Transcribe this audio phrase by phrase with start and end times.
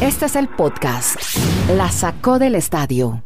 [0.00, 1.16] Este es el podcast.
[1.76, 3.22] La sacó del estadio.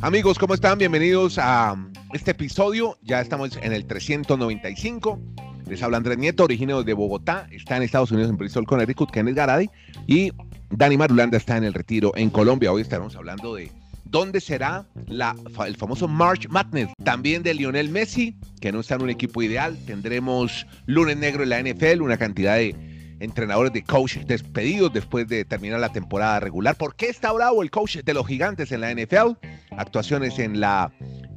[0.00, 0.78] Amigos, ¿cómo están?
[0.78, 1.74] Bienvenidos a
[2.12, 2.96] este episodio.
[3.02, 5.18] Ya estamos en el 395.
[5.66, 7.48] Les habla Andrés Nieto, originario de Bogotá.
[7.50, 9.68] Está en Estados Unidos, en Bristol, Connecticut, Kenneth Garay.
[10.06, 10.32] Y
[10.70, 12.72] Dani Marulanda está en el retiro en Colombia.
[12.72, 13.72] Hoy estaremos hablando de
[14.10, 16.88] dónde será el famoso March Madness.
[17.04, 19.76] También de Lionel Messi, que no está en un equipo ideal.
[19.86, 22.74] Tendremos lunes negro en la NFL, una cantidad de
[23.20, 26.76] entrenadores de coaches despedidos después de terminar la temporada regular.
[26.76, 29.38] ¿Por qué está bravo el coach de los gigantes en la NFL?
[29.76, 30.92] Actuaciones en la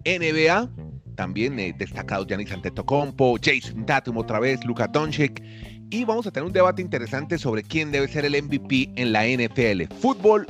[0.05, 0.69] NBA.
[1.15, 5.43] También eh, destacados Giannis Antetokounmpo, Jason Tatum otra vez, Luka Doncic.
[5.91, 9.25] Y vamos a tener un debate interesante sobre quién debe ser el MVP en la
[9.25, 9.93] NFL.
[9.99, 10.45] Fútbol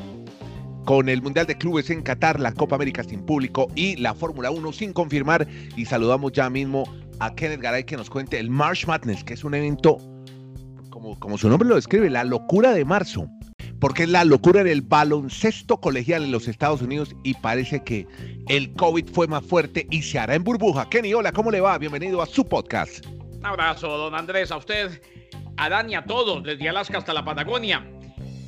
[0.85, 4.51] con el Mundial de Clubes en Qatar, la Copa América sin público y la Fórmula
[4.51, 5.47] 1 sin confirmar.
[5.75, 6.83] Y saludamos ya mismo
[7.19, 9.97] a Kenneth Garay que nos cuente el March Madness, que es un evento,
[10.89, 13.27] como, su nombre lo describe, la locura de marzo.
[13.79, 18.05] Porque es la locura del baloncesto colegial en los Estados Unidos y parece que
[18.49, 20.89] el COVID fue más fuerte y se hará en burbuja.
[20.89, 21.77] Kenny, hola, ¿cómo le va?
[21.77, 23.05] Bienvenido a su podcast.
[23.05, 25.01] Un abrazo, don Andrés, a usted,
[25.55, 27.85] a Dani, a todos, desde Alaska hasta la Patagonia.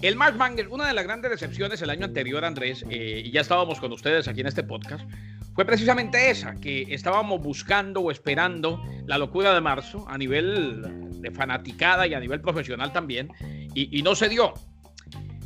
[0.01, 3.41] El Mark Manger, una de las grandes decepciones el año anterior, Andrés, eh, y ya
[3.41, 5.07] estábamos con ustedes aquí en este podcast,
[5.53, 11.29] fue precisamente esa, que estábamos buscando o esperando la locura de marzo a nivel de
[11.29, 13.29] fanaticada y a nivel profesional también,
[13.75, 14.55] y, no se dio.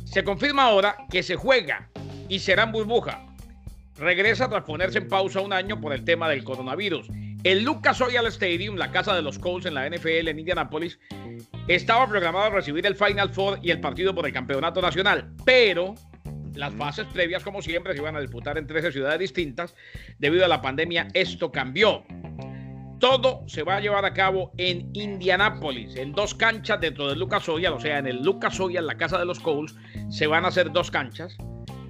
[0.04, 1.90] Se confirma ahora que se juega
[2.30, 3.26] y será en burbuja.
[3.98, 7.08] Regresa tras ponerse en pausa un año por el tema del coronavirus.
[7.44, 10.98] El Lucas Oil Stadium, la casa de los Colts en la NFL en Indianapolis,
[11.68, 15.94] estaba programado recibir el Final Four y el partido por el campeonato nacional, pero
[16.54, 19.74] las fases previas, como siempre, se iban a disputar en 13 ciudades distintas.
[20.18, 22.04] Debido a la pandemia, esto cambió.
[22.98, 27.46] Todo se va a llevar a cabo en Indianápolis, en dos canchas dentro del Lucas
[27.48, 29.76] Oil, o sea, en el Lucas Oil, la casa de los Colts,
[30.08, 31.36] se van a hacer dos canchas,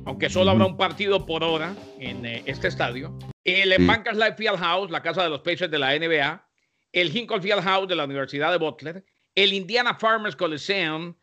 [0.04, 3.16] aunque solo habrá un partido por hora en eh, este estadio.
[3.44, 3.87] El.
[3.87, 6.44] Bankers Life Field House, la casa de los Pacers de la NBA,
[6.93, 9.04] el Hinkle Field House de la Universidad de Butler,
[9.36, 11.14] el Indiana Farmers Coliseum,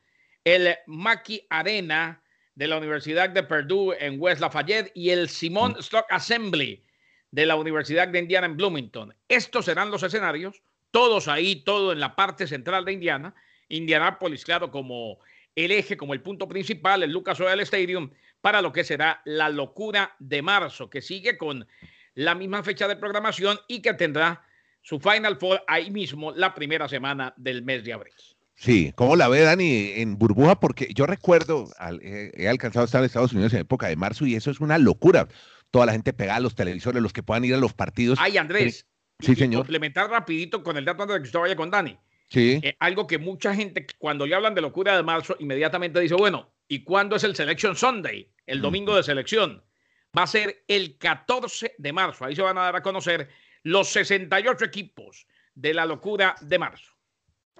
[0.43, 2.21] el Mackey Arena
[2.55, 6.85] de la Universidad de Purdue en West Lafayette y el Simon Stock Assembly
[7.31, 9.15] de la Universidad de Indiana en Bloomington.
[9.27, 13.33] Estos serán los escenarios, todos ahí, todo en la parte central de Indiana.
[13.69, 15.17] Indianapolis, claro, como
[15.55, 19.49] el eje, como el punto principal, el Lucas Oil Stadium, para lo que será la
[19.49, 21.67] locura de marzo, que sigue con
[22.13, 24.45] la misma fecha de programación y que tendrá
[24.83, 28.13] su Final Four ahí mismo la primera semana del mes de abril.
[28.55, 30.59] Sí, ¿cómo la ve Dani en burbuja?
[30.59, 31.69] Porque yo recuerdo,
[32.01, 34.77] he alcanzado a estar en Estados Unidos en época de marzo y eso es una
[34.77, 35.27] locura.
[35.71, 38.19] Toda la gente pegada a los televisores, los que puedan ir a los partidos.
[38.21, 38.85] Ay, Andrés.
[39.19, 39.61] Sí, señor.
[39.61, 41.97] Complementar rapidito con el dato antes de que usted vaya con Dani.
[42.29, 42.59] Sí.
[42.61, 46.53] Eh, algo que mucha gente, cuando le hablan de locura de marzo, inmediatamente dice, bueno,
[46.67, 48.29] ¿y cuándo es el Selection Sunday?
[48.45, 49.63] El domingo de selección.
[50.17, 52.25] Va a ser el 14 de marzo.
[52.25, 53.29] Ahí se van a dar a conocer
[53.63, 55.25] los 68 equipos
[55.55, 56.91] de la locura de marzo.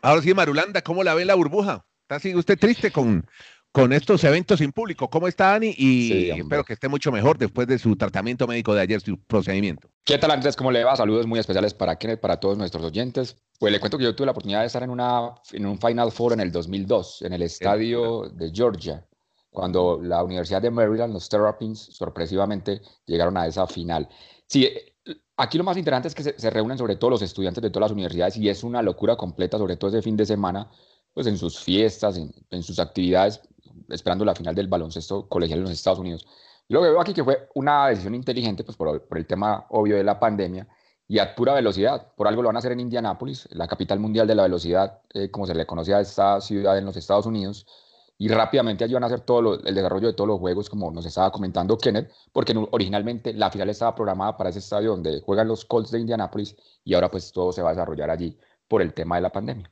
[0.01, 1.85] Ahora sí, Marulanda, ¿cómo la ve la burbuja?
[2.01, 3.25] ¿Está así usted triste con,
[3.71, 5.09] con estos eventos sin público?
[5.09, 5.69] ¿Cómo está, Dani?
[5.77, 9.17] Y sí, espero que esté mucho mejor después de su tratamiento médico de ayer, su
[9.17, 9.89] procedimiento.
[10.03, 10.57] ¿Qué tal, Andrés?
[10.57, 10.95] ¿Cómo le va?
[10.97, 13.37] Saludos muy especiales para Kenneth, para todos nuestros oyentes.
[13.57, 16.11] Pues le cuento que yo tuve la oportunidad de estar en, una, en un Final
[16.11, 19.05] Four en el 2002, en el estadio de Georgia,
[19.49, 24.09] cuando la Universidad de Maryland, los Terrapins, sorpresivamente llegaron a esa final.
[24.47, 24.69] Sí,
[25.35, 27.91] Aquí lo más interesante es que se, reúnen sobre todo los estudiantes de todas las
[27.91, 30.69] universidades y es una locura completa, sobre todo ese fin de semana,
[31.13, 33.41] pues en sus fiestas, en, sus actividades,
[33.89, 36.27] esperando la final del baloncesto colegial en los Estados Unidos.
[36.69, 40.03] Lo que veo aquí que fue una decisión inteligente, pues por, el tema obvio de
[40.03, 40.67] la pandemia
[41.07, 42.13] y a pura velocidad.
[42.15, 45.31] Por algo lo van a hacer en Indianápolis, la capital mundial de la velocidad, eh,
[45.31, 47.65] como se le conocía a esta ciudad en los Estados Unidos
[48.17, 50.91] y rápidamente allí van a hacer todo lo, el desarrollo de todos los juegos, como
[50.91, 55.47] nos estaba comentando Kenneth, porque originalmente la final estaba programada para ese estadio donde juegan
[55.47, 58.37] los Colts de Indianapolis y ahora pues todo se va a desarrollar allí
[58.67, 59.71] por el tema de la pandemia.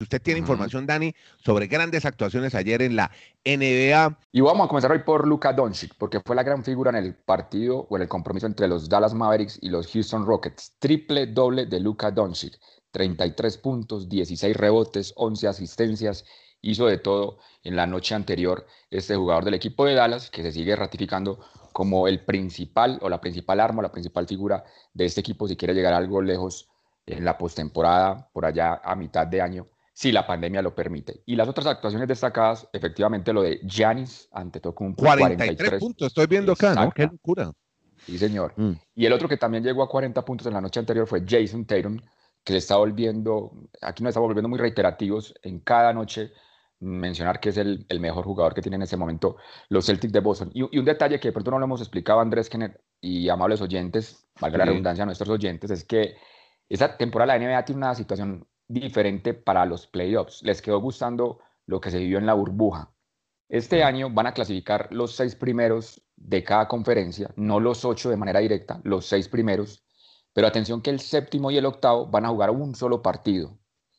[0.00, 3.10] Usted tiene información, Dani, sobre grandes actuaciones ayer en la
[3.44, 4.18] NBA.
[4.32, 7.14] Y vamos a comenzar hoy por Luka Doncic, porque fue la gran figura en el
[7.14, 10.74] partido o en el compromiso entre los Dallas Mavericks y los Houston Rockets.
[10.78, 12.58] Triple doble de Luka Doncic.
[12.90, 16.24] 33 puntos, 16 rebotes, 11 asistencias
[16.70, 20.52] hizo de todo en la noche anterior este jugador del equipo de Dallas, que se
[20.52, 21.40] sigue ratificando
[21.72, 25.74] como el principal o la principal arma, la principal figura de este equipo si quiere
[25.74, 26.68] llegar algo lejos
[27.06, 31.22] en la postemporada, por allá a mitad de año, si la pandemia lo permite.
[31.26, 35.02] Y las otras actuaciones destacadas, efectivamente lo de Giannis ante Tocumpo.
[35.02, 36.90] 43, 43 puntos, estoy viendo acá, ¿no?
[36.90, 37.52] Qué locura.
[38.06, 38.52] Sí, señor.
[38.56, 38.72] Mm.
[38.94, 41.64] Y el otro que también llegó a 40 puntos en la noche anterior fue Jason
[41.64, 41.98] Tatum,
[42.42, 46.32] que se está volviendo, aquí nos estamos volviendo muy reiterativos en cada noche
[46.84, 49.36] mencionar que es el, el, mejor jugador que tiene en ese momento
[49.68, 50.50] los Celtics de Boston.
[50.54, 53.60] Y, y, un detalle que de pronto no lo hemos explicado Andrés Kenner y amables
[53.60, 56.16] oyentes, valga la redundancia a nuestros oyentes, es que
[56.68, 60.42] esa temporada la NBA tiene una situación diferente para los playoffs.
[60.42, 62.90] Les quedó gustando lo que se vivió en la burbuja.
[63.48, 68.16] Este año van a clasificar los seis primeros de cada conferencia, no los ocho de
[68.16, 69.84] manera directa, los seis primeros.
[70.32, 73.58] Pero atención que el séptimo y el octavo van a jugar un solo partido.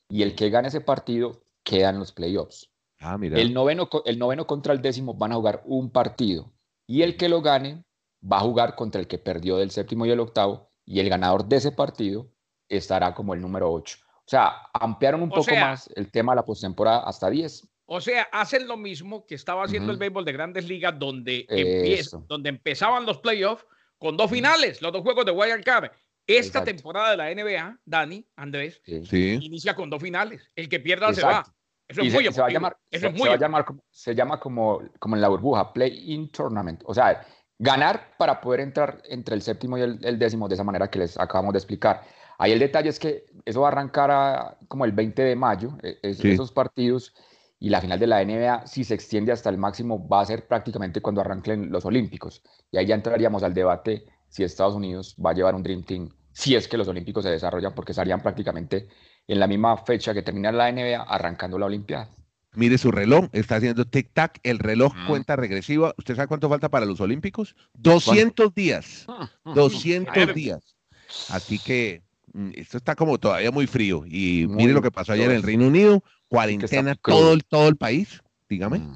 [0.10, 2.72] Y el que gane ese partido queda en los playoffs.
[3.00, 3.40] Ah, mira.
[3.40, 6.52] El, noveno, el noveno contra el décimo van a jugar un partido.
[6.88, 7.84] Y el que lo gane
[8.24, 10.72] va a jugar contra el que perdió del séptimo y el octavo.
[10.86, 12.32] Y el ganador de ese partido
[12.70, 13.98] estará como el número ocho.
[14.20, 17.68] O sea, ampliaron un O poco sea- más el tema de la postemporada hasta 10.
[17.88, 22.00] O sea, hacen lo mismo que estaba haciendo el béisbol de grandes ligas, donde, empie-
[22.00, 22.26] Eso.
[22.28, 23.64] donde empezaban los playoffs
[24.00, 25.92] con dos finales, los dos juegos de Wild Card.
[26.28, 26.66] Esta Exacto.
[26.66, 29.38] temporada de la NBA, Dani, Andrés, Sí.
[29.40, 30.50] Inicia con dos finales.
[30.56, 31.46] El que pierda se va.
[31.88, 32.54] Eso Y es se, muy se va a emotivo.
[32.60, 35.22] llamar, Eso se, es se muy va a llamar como, se llama como, como en
[35.22, 36.82] la burbuja, play-in tournament.
[36.86, 37.26] O sea,
[37.60, 41.00] ganar para poder entrar entre el séptimo y el, el décimo de esa manera que
[41.00, 42.02] les acabamos de explicar.
[42.38, 45.78] Ahí el detalle es que eso va a arrancar a- como el 20 de mayo,
[45.84, 46.32] e- es- Sí.
[46.32, 47.14] esos partidos,
[47.60, 50.46] y la final de la NBA, si se extiende hasta el máximo, va a ser
[50.48, 52.44] prácticamente cuando arranquen los Olímpicos.
[52.72, 56.10] Y ahí ya entraríamos al debate si Estados Unidos va a llevar un Dream Team,
[56.34, 58.90] si es que los Olímpicos se desarrollan, porque estarían prácticamente
[59.28, 62.10] en la misma fecha que termina la NBA, arrancando la Olimpiada.
[62.54, 65.08] Mire su reloj, está haciendo tic-tac, el reloj Mm.
[65.08, 65.94] cuenta regresiva.
[65.98, 67.56] ¿Usted sabe cuánto falta para los Olímpicos?
[67.74, 69.06] 200 días,
[69.46, 70.34] 200 Madre.
[70.34, 70.76] días.
[71.30, 72.02] Así que
[72.34, 74.04] mm, esto está como todavía muy frío.
[74.08, 77.68] Y Muy mire lo que pasó ayer en el Reino Unido, cuarentena todo el, todo
[77.68, 78.80] el país, dígame.
[78.80, 78.96] Mm.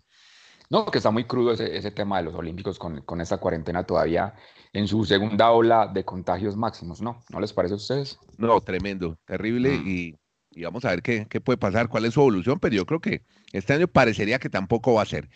[0.72, 3.84] No, que está muy crudo ese, ese tema de los Olímpicos con, con esta cuarentena
[3.86, 4.36] todavía
[4.72, 7.24] en su segunda ola de contagios máximos, ¿no?
[7.30, 8.20] ¿No les parece a ustedes?
[8.38, 9.80] No, tremendo, terrible.
[9.80, 9.88] Mm.
[9.88, 10.16] Y,
[10.52, 13.00] y vamos a ver qué, qué puede pasar, cuál es su evolución, pero yo creo
[13.00, 15.28] que este año parecería que tampoco va a ser.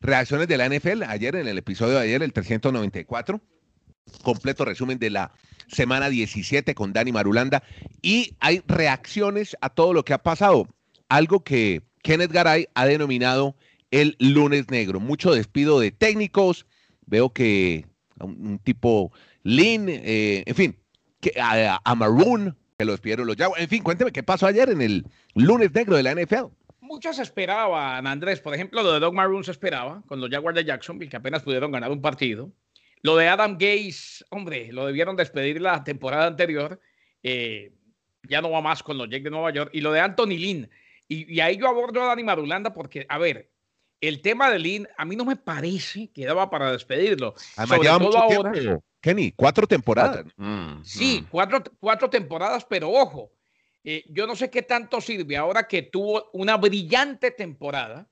[0.00, 3.38] Reacciones de la NFL ayer en el episodio de ayer, el 394.
[4.22, 5.32] Completo resumen de la
[5.68, 7.62] semana 17 con Dani Marulanda.
[8.02, 10.68] Y hay reacciones a todo lo que ha pasado.
[11.08, 13.56] Algo que Kenneth Garay ha denominado
[13.90, 15.00] el lunes negro.
[15.00, 16.66] Mucho despido de técnicos.
[17.06, 17.86] Veo que
[18.20, 19.12] un, tipo
[19.42, 20.78] Lin, eh, en fin,
[21.20, 23.62] que, a, Maroon, que lo despidieron los Jaguars.
[23.62, 26.46] En fin, cuénteme qué pasó ayer en el lunes negro de la NFL.
[26.80, 28.40] Muchos esperaban, Andrés.
[28.40, 31.42] Por ejemplo, lo de Doug Maroon se esperaba con los Jaguars de Jacksonville, que apenas
[31.42, 32.52] pudieron ganar un partido.
[33.02, 36.80] Lo de Adam Gaze, hombre, lo debieron despedir la temporada anterior.
[37.22, 37.72] eh,
[38.28, 39.70] ya no va más con los Jets de Nueva York.
[39.72, 40.68] Y lo de Anthony Lynn.
[41.06, 43.50] Y, y ahí yo abordo a Dani Marulanda porque, a ver,
[44.00, 47.34] el tema de Lynn a mí no me parece que daba para despedirlo.
[47.56, 48.84] Además, Sobre todo ahora- tiempo.
[49.00, 50.24] Kenny, cuatro temporadas.
[50.36, 51.28] Mm, Sí, mm.
[51.30, 53.30] cuatro, cuatro temporadas, pero ojo,
[53.84, 58.08] eh, yo no sé qué tanto sirve ahora que tuvo una brillante temporada.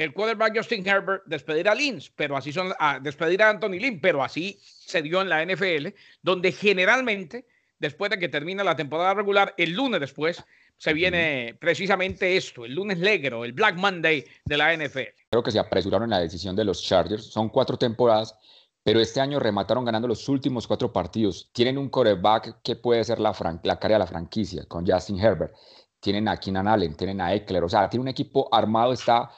[0.00, 4.00] El quarterback Justin Herbert despedir a Lynch, pero así son, a despedir a Anthony Lynn,
[4.00, 5.88] pero así se dio en la NFL,
[6.22, 7.46] donde generalmente,
[7.78, 10.42] después de que termina la temporada regular, el lunes después
[10.78, 15.00] se viene precisamente esto, el lunes negro, el Black Monday de la NFL.
[15.32, 17.26] Creo que se apresuraron en la decisión de los Chargers.
[17.26, 18.34] Son cuatro temporadas,
[18.82, 21.50] pero este año remataron ganando los últimos cuatro partidos.
[21.52, 25.54] Tienen un coreback que puede ser la, la cara de la franquicia con Justin Herbert.
[26.00, 27.64] Tienen a Keenan Allen, tienen a Eckler.
[27.64, 29.30] O sea, tiene un equipo armado, está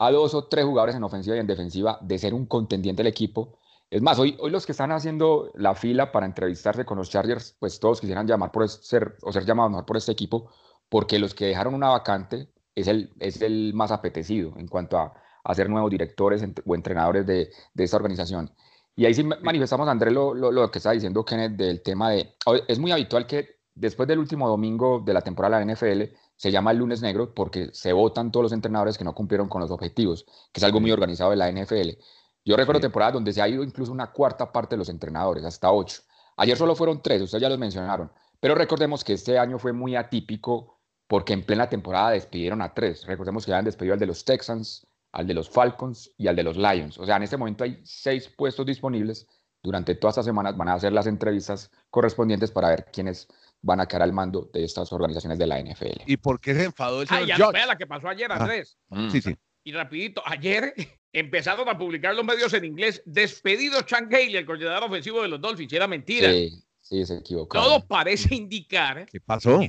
[0.00, 3.12] a dos o tres jugadores en ofensiva y en defensiva de ser un contendiente del
[3.12, 3.58] equipo.
[3.90, 7.54] Es más, hoy, hoy los que están haciendo la fila para entrevistarse con los Chargers,
[7.58, 10.50] pues todos quisieran llamar por ser o ser llamados mejor por este equipo,
[10.88, 15.12] porque los que dejaron una vacante es el, es el más apetecido en cuanto a,
[15.44, 18.50] a ser nuevos directores o entrenadores de, de esta organización.
[18.96, 22.10] Y ahí sí ma- manifestamos, Andrés, lo, lo, lo que está diciendo Kenneth del tema
[22.10, 22.36] de...
[22.68, 26.50] Es muy habitual que después del último domingo de la temporada de la NFL se
[26.50, 29.70] llama el lunes negro porque se votan todos los entrenadores que no cumplieron con los
[29.70, 31.98] objetivos, que es algo muy organizado de la NFL.
[32.46, 32.84] Yo recuerdo Sí.
[32.84, 36.00] temporadas donde se ha ido incluso una cuarta parte de los entrenadores, hasta ocho.
[36.38, 38.10] Ayer solo fueron tres, ustedes ya los mencionaron.
[38.40, 43.04] Pero recordemos que este año fue muy atípico porque en plena temporada despidieron a tres.
[43.04, 46.44] Recordemos que habían despedido al de los Texans, al de los Falcons y al de
[46.44, 46.96] los Lions.
[46.96, 49.26] O sea, en este momento hay seis puestos disponibles.
[49.62, 53.28] Durante todas estas semanas van a hacer las entrevistas correspondientes para ver quiénes
[53.62, 56.02] van a quedar al mando de estas organizaciones de la NFL.
[56.06, 57.52] ¿Y por qué se enfadó el Ah, señor ya Judge?
[57.52, 58.36] vea la que pasó ayer, Ah.
[58.36, 58.78] Andrés.
[58.88, 59.10] Mm.
[59.10, 59.36] Sí, sí.
[59.64, 60.72] Y rapidito, ayer
[61.12, 65.40] empezaron a publicar los medios en inglés, despedido Chan Haley, el coordinador ofensivo de los
[65.40, 66.30] Dolphins, y era mentira.
[66.32, 67.66] Sí, sí, se equivocaron.
[67.68, 69.58] Todo parece indicar ¿Qué pasó?
[69.60, 69.68] que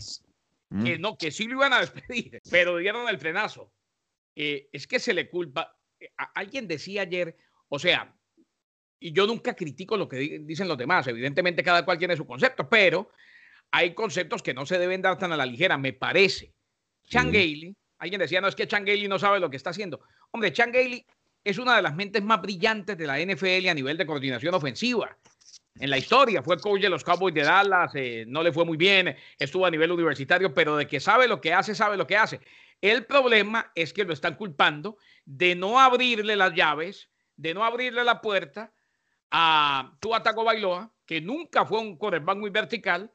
[0.98, 1.02] Mm.
[1.02, 3.74] no, que sí lo iban a despedir, pero dieron el frenazo.
[4.38, 5.76] Eh, es que se le culpa,
[6.34, 7.36] alguien decía ayer,
[7.68, 8.16] o sea,
[8.98, 12.70] y yo nunca critico lo que dicen los demás, evidentemente cada cual tiene su concepto,
[12.70, 13.10] pero
[13.72, 16.54] hay conceptos que no se deben dar tan a la ligera, me parece.
[17.08, 20.02] Chan alguien decía, no, es que Chan no sabe lo que está haciendo.
[20.32, 20.72] Hombre, Chan
[21.44, 25.18] es una de las mentes más brillantes de la NFL a nivel de coordinación ofensiva.
[25.80, 28.78] En la historia fue coach de los Cowboys de Dallas, eh, no le fue muy
[28.78, 32.18] bien, estuvo a nivel universitario, pero de que sabe lo que hace, sabe lo que
[32.18, 32.42] hace.
[32.82, 38.04] El problema es que lo están culpando de no abrirle las llaves, de no abrirle
[38.04, 38.74] la puerta
[39.32, 43.12] a Tua Bailoa, que nunca fue un quarterback muy vertical,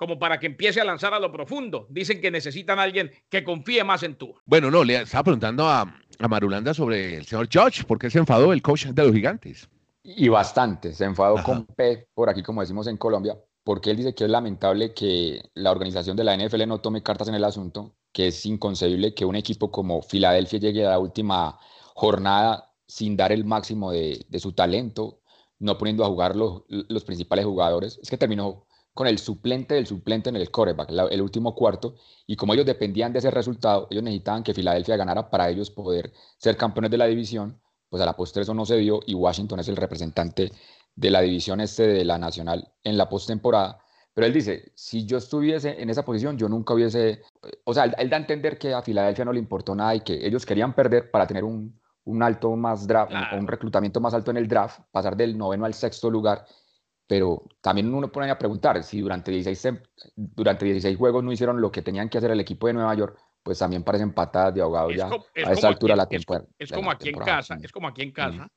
[0.00, 1.86] como para que empiece a lanzar a lo profundo.
[1.90, 4.40] Dicen que necesitan a alguien que confíe más en Tua.
[4.46, 8.18] Bueno, no, le estaba preguntando a, a Marulanda sobre el señor George, ¿por qué se
[8.18, 9.68] enfadó el coach de los gigantes?
[10.02, 14.14] Y bastante, se enfadó con P, por aquí como decimos en Colombia, porque él dice
[14.14, 17.94] que es lamentable que la organización de la NFL no tome cartas en el asunto,
[18.10, 21.58] que es inconcebible que un equipo como Filadelfia llegue a la última
[21.94, 25.20] jornada sin dar el máximo de, su talento,
[25.58, 28.00] no poniendo a jugar los, los, principales jugadores.
[28.02, 28.64] Es que terminó
[28.94, 31.94] con el suplente del suplente en el coreback, el último cuarto,
[32.26, 36.12] y como ellos dependían de ese resultado, ellos necesitaban que Filadelfia ganara para ellos poder
[36.38, 39.60] ser campeones de la división pues a la postre eso no se dio y Washington
[39.60, 40.52] es el representante
[40.94, 43.80] de la división este de la nacional en la postemporada.
[44.14, 47.22] Pero él dice, si yo estuviese en esa posición, yo nunca hubiese,
[47.64, 50.26] o sea, él, da a entender que a Filadelfia no le importó nada y que
[50.26, 54.36] ellos querían perder para tener un, un alto más draft, un, reclutamiento más alto en
[54.36, 56.44] el draft, pasar del noveno al sexto lugar.
[57.10, 59.80] Pero también uno pone a preguntar, si durante 16,
[60.14, 63.18] durante 16 juegos no hicieron lo que tenían que hacer el equipo de Nueva York,
[63.42, 66.46] pues también parecen patadas de ahogado ya a esa altura de la temporada.
[66.56, 68.48] Es, como aquí en casa, es como aquí en casa,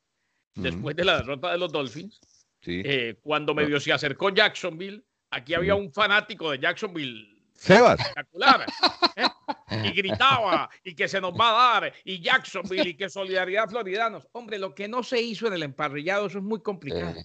[0.53, 2.19] después de la derrota de los Dolphins,
[2.67, 7.99] eh, cuando medio se acercó Jacksonville, aquí había un fanático de Jacksonville Sebas.
[7.99, 8.67] espectacular,
[9.15, 9.25] ¿eh?
[9.83, 14.27] y gritaba, y que se nos va a dar, y Jacksonville, y que solidaridad floridanos.
[14.31, 17.15] Hombre, lo que no se hizo en el emparrillado, eso es muy complicado.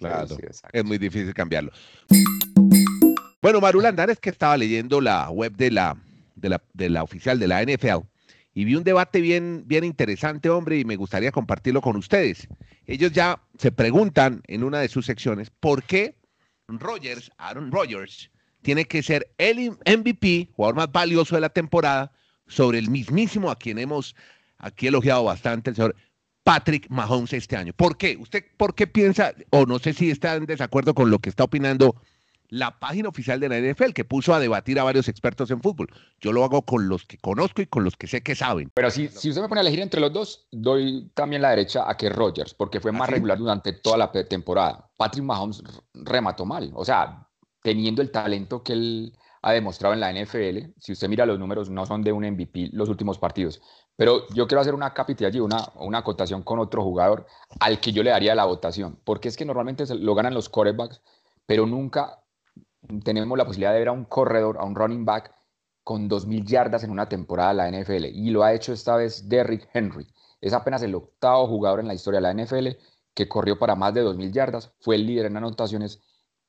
[0.00, 0.36] Claro,
[0.72, 1.70] es muy difícil cambiarlo.
[3.40, 5.96] Bueno, Marulanda, es que estaba leyendo la web de la
[6.34, 8.06] de la, oficial de la NFL
[8.52, 12.48] y vi un debate bien, bien interesante, hombre, y me gustaría compartirlo con ustedes.
[12.86, 16.16] Ellos ya se preguntan en una de sus secciones por qué
[16.66, 18.30] Rogers, Aaron Rodgers,
[18.62, 22.12] tiene que ser el MVP, jugador más valioso de la temporada,
[22.46, 24.16] sobre el mismísimo a quien hemos
[24.58, 25.96] aquí elogiado bastante, el señor
[26.44, 27.72] Patrick Mahomes este año.
[27.74, 28.16] ¿Por qué?
[28.18, 31.44] ¿Usted por qué piensa, o no sé si está en desacuerdo con lo que está
[31.44, 31.96] opinando
[32.50, 35.88] la página oficial de la NFL, que puso a debatir a varios expertos en fútbol.
[36.20, 38.70] Yo lo hago con los que conozco y con los que sé que saben.
[38.74, 41.88] Pero si, si usted me pone a elegir entre los dos, doy también la derecha
[41.88, 44.90] a que Rogers, porque fue más ¿Ah, regular durante toda la temporada.
[44.96, 45.62] Patrick Mahomes
[45.94, 46.70] remató mal.
[46.74, 47.28] O sea,
[47.62, 51.70] teniendo el talento que él ha demostrado en la NFL, si usted mira los números,
[51.70, 53.62] no son de un MVP los últimos partidos.
[54.00, 57.26] Pero yo quiero hacer una capita allí, una, una acotación con otro jugador
[57.60, 61.02] al que yo le daría la votación, porque es que normalmente lo ganan los quarterbacks,
[61.44, 62.24] pero nunca
[63.04, 65.34] tenemos la posibilidad de ver a un corredor, a un running back
[65.84, 68.06] con 2.000 yardas en una temporada de la NFL.
[68.06, 70.06] Y lo ha hecho esta vez Derrick Henry.
[70.40, 72.68] Es apenas el octavo jugador en la historia de la NFL
[73.12, 76.00] que corrió para más de 2.000 yardas, fue el líder en anotaciones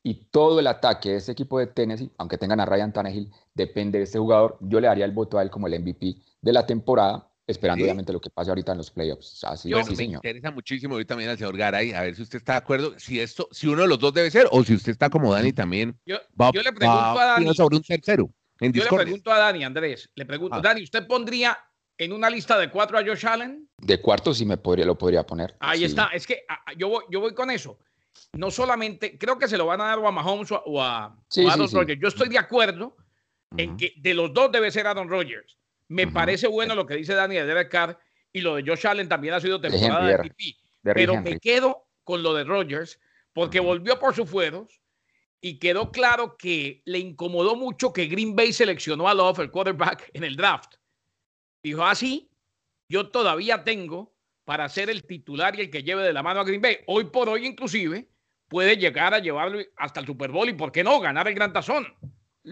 [0.03, 3.97] y todo el ataque de este equipo de Tennessee, aunque tengan a Ryan Tannehill, depende
[3.97, 4.57] de este jugador.
[4.61, 8.13] Yo le daría el voto a él como el MVP de la temporada esperando obviamente
[8.13, 9.43] lo que pase ahorita en los playoffs.
[9.43, 12.53] Así, Yo, me interesa muchísimo hoy también al señor Garay, a ver si usted está
[12.53, 15.09] de acuerdo, si esto, si uno de los dos debe ser, o si usted está
[15.09, 15.97] como Dani también.
[16.05, 16.17] Yo,
[16.53, 17.53] yo le pregunto a Dani.
[17.53, 18.29] sobre un tercero.
[18.59, 20.61] yo le pregunto a Dani, Andrés, le pregunto, ah.
[20.61, 21.57] Dani, ¿usted pondría
[21.97, 23.69] en una lista de cuatro a Josh Allen?
[23.77, 25.55] De cuarto sí me podría, lo podría poner.
[25.59, 27.79] Ahí está, es que ah, yo, voy, yo voy con eso.
[28.33, 31.17] No solamente, creo que se lo van a dar a Mahomes o a,
[31.47, 32.01] Aaron Rodgers.
[32.01, 32.95] Yo estoy de acuerdo
[33.57, 35.57] en que de los dos debe ser Aaron Rodgers.
[35.91, 37.99] Me parece bueno lo que dice Dani de Derek Carr
[38.31, 40.55] y lo de Josh Allen también ha sido temporada de MVP.
[40.81, 42.97] Pero me quedo con lo de Rodgers
[43.33, 44.81] porque volvió por sus fueros
[45.41, 50.11] y quedó claro que le incomodó mucho que Green Bay seleccionó a Love, el quarterback,
[50.13, 50.75] en el draft.
[51.61, 52.37] Dijo, así, ah,
[52.87, 56.45] yo todavía tengo para ser el titular y el que lleve de la mano a
[56.45, 56.77] Green Bay.
[56.87, 58.07] Hoy por hoy, inclusive,
[58.47, 61.51] puede llegar a llevarlo hasta el Super Bowl y, ¿por qué no?, ganar el Gran
[61.51, 61.85] Tazón.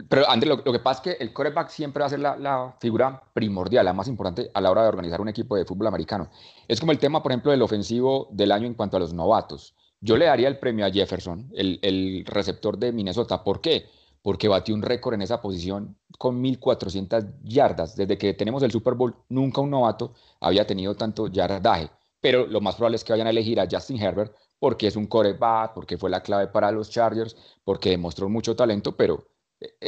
[0.07, 3.23] Pero André, lo, que pasa es que el quarterback siempre va a ser la, figura
[3.33, 6.29] primordial, la más importante a la hora de organizar un equipo de fútbol americano.
[6.67, 9.73] Es como el tema, por ejemplo, del ofensivo del año en cuanto a los novatos.
[9.99, 13.43] Yo le daría el premio a Jefferson, el, receptor de Minnesota.
[13.43, 13.87] ¿Por qué?
[14.21, 17.95] Porque batió un récord en esa posición con 1.400 yardas.
[17.95, 21.89] Desde que tenemos el Super Bowl, nunca un novato había tenido tanto yardaje.
[22.21, 25.07] Pero lo más probable es que vayan a elegir a Justin Herbert porque es un
[25.07, 29.25] quarterback, porque fue la clave para los Chargers, porque demostró mucho talento, pero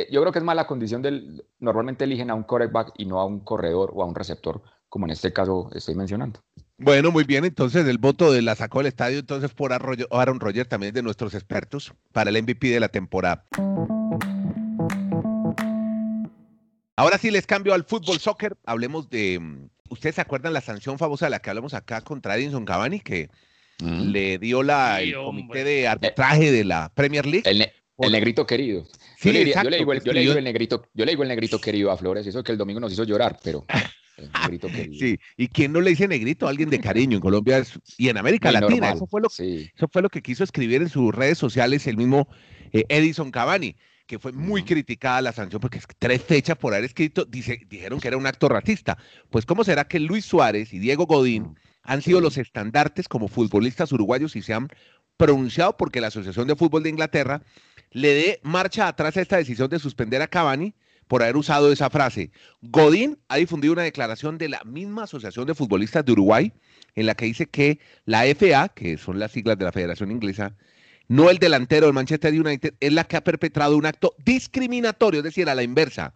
[0.10, 3.20] yo creo que es más la condición del, normalmente eligen a un quarterback y no
[3.20, 6.42] a un corredor o a un receptor, como en este caso estoy mencionando.
[6.78, 7.46] Bueno, muy bien.
[7.46, 11.36] Entonces, el voto de la sacó del estadio, entonces por Aaron Rodgers, también de nuestros
[11.36, 13.46] expertos, para el MVP de la temporada.
[16.96, 18.58] Ahora sí les cambio al fútbol soccer.
[18.66, 19.40] Hablemos de.
[19.90, 23.00] ¿Ustedes se acuerdan la sanción famosa de la que hablamos acá contra Edinson Cavani?
[23.00, 23.30] Que
[23.80, 24.02] mm.
[24.10, 27.50] le dio la, el comité de arbitraje de la Premier League.
[27.50, 27.72] El,
[28.10, 28.88] negrito querido.
[29.22, 29.54] yo, le, digo
[30.34, 32.94] el, negrito, yo le digo el negrito querido a Flores, eso que el domingo nos
[32.94, 33.66] hizo llorar, pero.
[34.44, 35.00] negrito querido.
[35.00, 37.64] Sí, y quién no le dice negrito alguien de cariño en Colombia
[37.98, 38.92] y en América Latina.
[38.92, 42.28] Eso fue, lo, eso fue lo que quiso escribir en sus redes sociales el mismo
[42.72, 43.76] eh, Edison Cavani
[44.12, 48.02] que fue muy criticada la sanción porque es tres fechas por haber escrito, dice, dijeron
[48.02, 48.98] que era un acto racista.
[49.30, 53.94] Pues ¿cómo será que Luis Suárez y Diego Godín han sido los estandartes como futbolistas
[53.94, 54.68] uruguayos y se han
[55.16, 57.42] pronunciado porque la Asociación de Fútbol de Inglaterra
[57.92, 60.74] le dé marcha atrás a esta decisión de suspender a Cavani
[61.08, 62.32] por haber usado esa frase.
[62.62, 66.54] Godín ha difundido una declaración de la misma Asociación de Futbolistas de Uruguay
[66.96, 70.56] en la que dice que la FA, que son las siglas de la Federación Inglesa,
[71.08, 75.26] no el delantero del Manchester United, es la que ha perpetrado un acto discriminatorio, es
[75.26, 76.14] decir, a la inversa.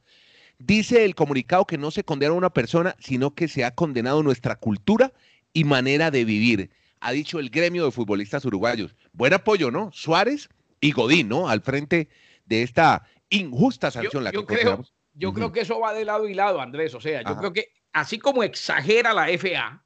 [0.57, 4.23] Dice el comunicado que no se condena a una persona, sino que se ha condenado
[4.23, 5.11] nuestra cultura
[5.51, 6.69] y manera de vivir,
[7.01, 8.95] ha dicho el gremio de futbolistas uruguayos.
[9.11, 9.91] Buen apoyo, ¿no?
[9.91, 10.49] Suárez
[10.85, 11.49] y Godín, ¿no?
[11.49, 12.09] Al frente
[12.45, 14.13] de esta injusta sanción.
[14.13, 16.93] Yo, la que creo, yo creo que eso va de lado y lado, Andrés.
[16.93, 19.83] O sea, yo creo que así como exagera la FA,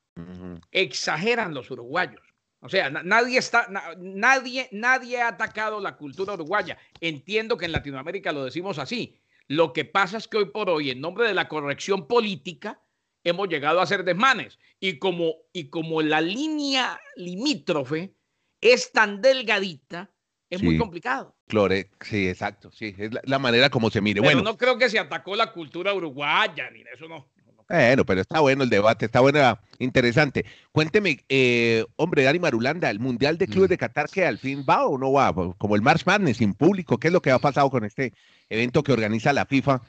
[0.71, 2.21] exageran los uruguayos.
[2.61, 6.77] O sea, nadie está, nadie, nadie ha atacado la cultura uruguaya.
[6.99, 9.17] Entiendo que en Latinoamérica lo decimos así.
[9.47, 12.81] Lo que pasa es que hoy por hoy, en nombre de la corrección política,
[13.23, 14.59] hemos llegado a hacer desmanes.
[14.79, 18.13] Y como, y como la línea limítrofe
[18.59, 20.11] es tan delgadita,
[20.49, 21.35] es muy complicado.
[21.47, 24.21] Clore, sí, exacto, sí, es la, manera como se mire.
[24.21, 27.27] bueno, no creo que se atacó la cultura uruguaya, ni eso no.
[27.69, 30.43] Bueno, pero está bueno el debate, está bueno, interesante.
[30.71, 33.73] Cuénteme, eh, hombre, Dani Marulanda, ¿el Mundial de Clubes mm.
[33.73, 35.31] de Qatar que al fin va o no va?
[35.33, 38.13] Como el March Madness, sin público, ¿qué es lo que ha pasado con este
[38.49, 39.83] evento que organiza la FIFA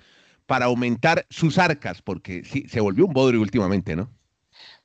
[0.45, 2.03] para aumentar sus arcas?
[2.03, 4.11] Porque sí, se volvió un bodrio últimamente, ¿no?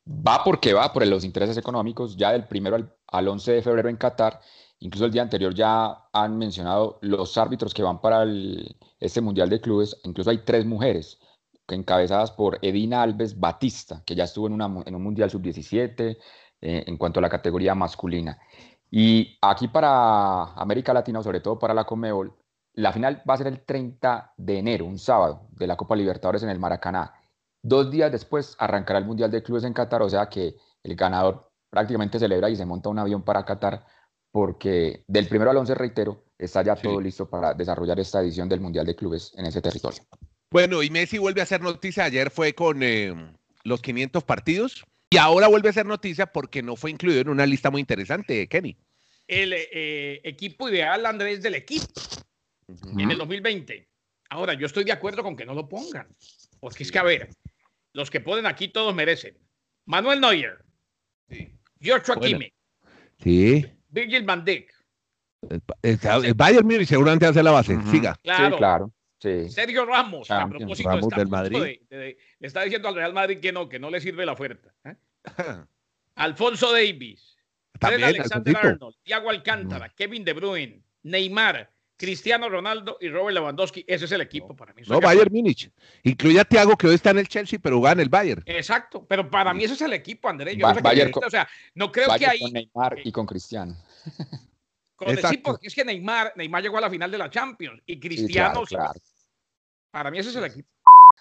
[0.08, 3.90] Va porque va, por los intereses económicos, ya del primero al, al 11 de febrero
[3.90, 4.40] en Qatar,
[4.80, 8.26] incluso el día anterior ya han mencionado los árbitros que van para
[9.00, 11.20] este Mundial de Clubes, incluso hay tres mujeres
[11.68, 16.18] encabezadas por Edina Alves Batista, que ya estuvo en, un Mundial Sub-17
[16.62, 18.38] eh, en cuanto a la categoría masculina.
[18.92, 22.34] Y aquí para América Latina, sobre todo para la Comebol,
[22.74, 26.44] la final va a ser el 30 de enero, un sábado, de la Copa Libertadores
[26.44, 27.14] en el Maracaná.
[27.62, 31.50] Dos días después arrancará el Mundial de Clubes en Qatar, o sea que el ganador
[31.70, 33.86] prácticamente celebra y se monta un avión para Qatar,
[34.36, 38.60] porque del primero al 11, reitero, está ya todo listo para desarrollar esta edición del
[38.60, 40.04] Mundial de Clubes en ese territorio.
[40.52, 42.04] Bueno, y Messi vuelve a hacer noticia.
[42.04, 43.16] Ayer fue con eh,
[43.64, 47.46] los 500 partidos y ahora vuelve a hacer noticia porque no fue incluido en una
[47.46, 48.76] lista muy interesante, Kenny.
[49.26, 52.02] El eh, equipo ideal, Andrés, del equipo
[52.68, 53.88] en el 2020.
[54.32, 56.10] Ahora, yo estoy de acuerdo con que no lo pongan.
[56.60, 57.30] Porque es que, a ver,
[57.94, 59.38] los que ponen aquí todos merecen.
[59.86, 60.58] Manuel Neuer.
[61.30, 61.58] Sí.
[61.82, 62.54] Joshua Kimmich.
[63.24, 63.66] Sí.
[63.96, 64.74] Virgil van Dijk.
[65.82, 67.80] El, Bayern Munich seguramente hace la base.
[67.90, 68.16] Siga.
[68.24, 68.50] Claro.
[68.50, 68.92] Sí, claro.
[69.50, 71.80] Sergio Ramos, a propósito del Madrid.
[71.90, 74.74] le está diciendo al Real Madrid que no, que no le sirve la oferta.
[74.84, 74.96] ¿eh?
[76.16, 77.36] Alfonso Davis,
[77.80, 83.86] Alexander Arnold, Thiago Alcántara, Kevin De Bruyne, Neymar, Cristiano Ronaldo y Robert Lewandowski.
[83.88, 84.84] Ese es el equipo para mí.
[84.88, 85.72] No, Bayern Múnich.
[86.04, 88.44] Incluye a Thiago que hoy está en el Chelsea, pero gana el Bayern.
[88.46, 90.58] Exacto, pero para mí ese es el equipo, Andrés.
[90.58, 92.40] Yo o sea, no creo que ahí.
[92.40, 93.78] Con Neymar y con Cristiano.
[95.30, 98.64] sí, porque es que Neymar, Neymar llegó a la final de la Champions y Cristiano.
[99.92, 100.70] Para mí ese es el equipo.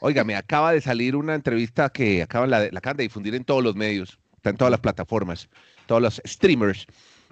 [0.00, 3.44] Oiga, me acaba de salir una entrevista que acaban la, la acaban de difundir en
[3.44, 5.48] todos los medios, está en todas las plataformas,
[5.86, 6.86] todos los streamers.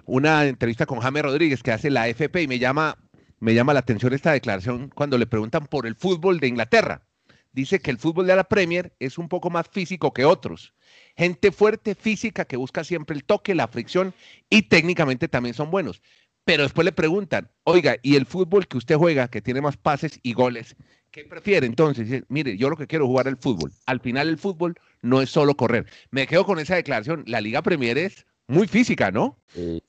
[0.05, 2.97] Una entrevista con Jaime Rodríguez que hace la FP y me llama,
[3.43, 7.05] me llama la atención esta declaración cuando le preguntan por el fútbol de Inglaterra.
[7.51, 10.73] Dice que el fútbol de la Premier es un poco más físico que otros.
[11.17, 14.13] Gente fuerte, física, que busca siempre el toque, la fricción
[14.49, 16.01] y técnicamente también son buenos.
[16.45, 20.21] Pero después le preguntan, oiga, ¿y el fútbol que usted juega, que tiene más pases
[20.23, 20.77] y goles,
[21.11, 22.23] ¿Qué prefiere entonces?
[22.27, 23.71] Mire, yo lo que quiero es jugar el fútbol.
[23.85, 25.85] Al final el fútbol no es solo correr.
[26.09, 27.23] Me quedo con esa declaración.
[27.27, 29.39] La Liga Premier es muy física, ¿no?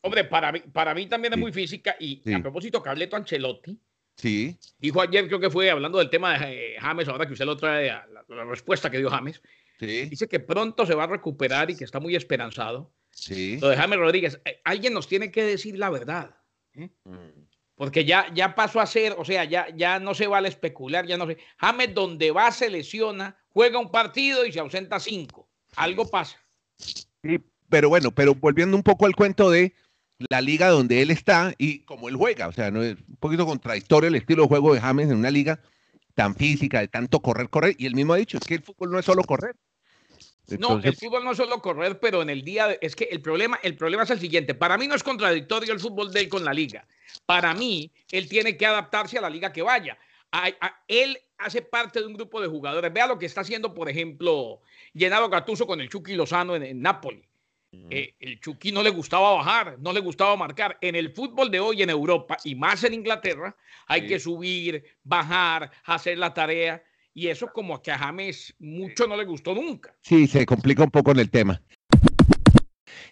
[0.00, 1.96] Hombre, para mí, para mí también es muy física.
[1.98, 3.78] Y a propósito, Carleto Ancelotti
[4.16, 4.56] sí.
[4.78, 7.56] dijo ayer, creo que fue hablando del tema de eh, James, ahora que usted lo
[7.56, 9.40] trae, la, respuesta que dio James.
[9.78, 10.06] Sí.
[10.06, 12.92] Dice que pronto se va a recuperar y que está muy esperanzado.
[13.10, 13.58] Sí.
[13.60, 14.40] Lo de James Rodríguez.
[14.44, 16.36] Eh, alguien nos tiene que decir la verdad.
[16.74, 16.90] ¿eh?
[17.04, 17.44] Mm.
[17.74, 21.16] Porque ya, ya pasó a ser, o sea, ya, ya no se vale especular, ya
[21.16, 21.38] no sé.
[21.58, 25.48] James, donde va, se lesiona, juega un partido y se ausenta cinco.
[25.74, 26.40] Algo pasa.
[26.78, 27.40] Sí,
[27.74, 29.74] pero bueno, pero volviendo un poco al cuento de
[30.30, 33.46] la liga donde él está y como él juega, o sea, no es un poquito
[33.46, 35.58] contradictorio el estilo de juego de James en una liga
[36.14, 38.92] tan física, de tanto correr, correr, y él mismo ha dicho, es que el fútbol
[38.92, 39.56] no es solo correr.
[40.56, 43.58] no, el fútbol no es solo correr, pero en el día es que el problema,
[43.64, 44.54] el problema es el siguiente.
[44.54, 46.86] Para mí no es contradictorio el fútbol de él con la liga.
[47.26, 49.98] Para mí, él tiene que adaptarse a la liga que vaya.
[50.86, 52.92] él hace parte de un grupo de jugadores.
[52.92, 54.60] Vea lo que está haciendo, por ejemplo,
[54.92, 57.26] Llenado Gatuso con el Chucky Lozano en, en Napoli.
[57.90, 60.78] Eh, el Chucky no le gustaba bajar, no le gustaba marcar.
[60.80, 63.56] En el fútbol de hoy en Europa y más en Inglaterra,
[63.86, 66.82] hay que subir, bajar, hacer la tarea.
[67.12, 69.94] Y eso como que a James mucho no le gustó nunca.
[70.00, 71.62] Sí, se complica un poco en el tema.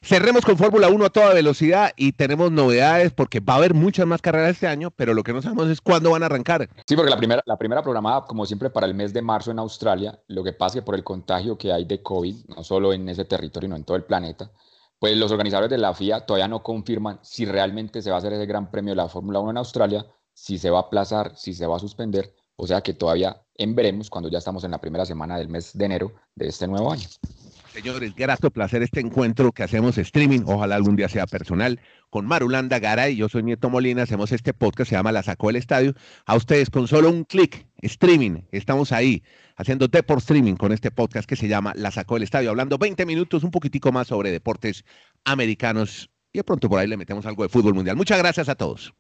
[0.04, 4.04] Cerremos con Fórmula 1 a toda velocidad y tenemos novedades porque va a haber muchas
[4.04, 6.68] más carreras este año, pero lo que no sabemos es cuándo van a arrancar.
[6.88, 9.60] Sí, porque la primera, la primera programada, como siempre, para el mes de marzo en
[9.60, 12.92] Australia, lo que pasa es que por el contagio que hay de COVID, no solo
[12.92, 14.50] en ese territorio, sino en todo el planeta,
[14.98, 18.32] pues los organizadores de la FIA todavía no confirman si realmente se va a hacer
[18.32, 21.54] ese gran premio de la Fórmula 1 en Australia, si se va a aplazar, si
[21.54, 24.80] se va a suspender, o sea que todavía en veremos cuando ya estamos en la
[24.80, 27.06] primera semana del mes de enero de este nuevo año.
[27.72, 31.80] Señores, grato placer este encuentro que hacemos streaming, ojalá algún día sea personal,
[32.11, 35.56] con Marulanda Garay, yo soy Nieto Molina, hacemos este podcast, se llama La Sacó del
[35.56, 35.94] Estadio,
[36.26, 39.22] a ustedes con solo un clic, streaming, estamos ahí,
[39.56, 43.06] haciendo por streaming con este podcast que se llama La Sacó del Estadio, hablando 20
[43.06, 44.85] minutos, un poquitico más sobre deportes
[45.24, 47.96] americanos y de pronto por ahí le metemos algo de fútbol mundial.
[47.96, 48.92] Muchas gracias a todos.